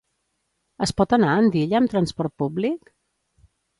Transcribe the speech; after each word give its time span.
Es 0.85 0.93
pot 1.01 1.13
anar 1.17 1.29
a 1.33 1.37
Andilla 1.43 1.77
amb 1.81 1.91
transport 1.93 2.35
públic? 2.43 2.91